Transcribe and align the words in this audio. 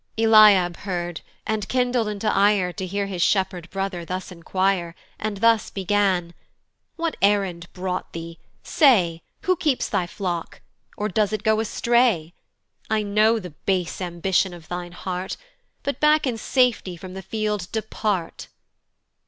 Eliab 0.17 0.77
heard, 0.77 1.21
and 1.45 1.69
kindled 1.69 2.07
into 2.07 2.27
ire 2.35 2.73
To 2.73 2.87
hear 2.87 3.05
his 3.05 3.21
shepherd 3.21 3.69
brother 3.69 4.03
thus 4.03 4.31
inquire, 4.31 4.95
And 5.19 5.37
thus 5.37 5.69
begun: 5.69 6.33
"What 6.95 7.15
errand 7.21 7.67
brought 7.73 8.11
thee? 8.11 8.39
say 8.63 9.21
"Who 9.41 9.55
keeps 9.55 9.87
thy 9.87 10.07
flock? 10.07 10.61
or 10.97 11.07
does 11.07 11.31
it 11.33 11.43
go 11.43 11.59
astray? 11.59 12.33
"I 12.89 13.03
know 13.03 13.37
the 13.37 13.51
base 13.51 14.01
ambition 14.01 14.55
of 14.55 14.69
thine 14.69 14.93
heart, 14.93 15.37
"But 15.83 15.99
back 15.99 16.25
in 16.25 16.39
safety 16.39 16.97
from 16.97 17.13
the 17.13 17.21
field 17.21 17.67
depart." 17.71 18.47